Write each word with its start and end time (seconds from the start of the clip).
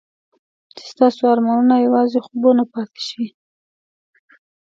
چې 0.75 0.83
ستاسو 0.91 1.21
ارمانونه 1.33 1.75
یوازې 1.85 2.19
خوبونه 2.25 2.63
پاتې 2.73 3.01
شي. 3.09 3.25